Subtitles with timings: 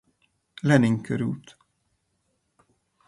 [0.67, 1.47] Lenin krt.